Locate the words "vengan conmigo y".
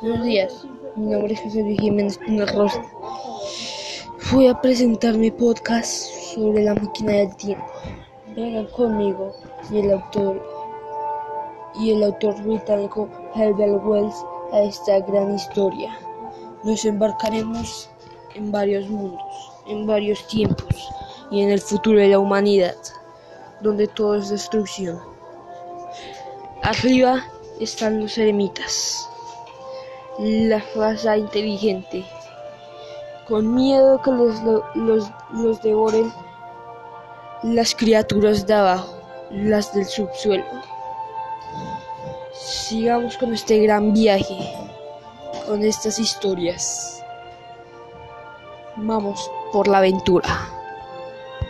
8.36-9.78